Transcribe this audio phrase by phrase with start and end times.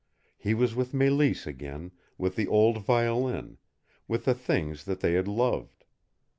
[0.39, 3.59] He was with Mélisse again, with the old violin,
[4.07, 5.85] with the things that they had loved.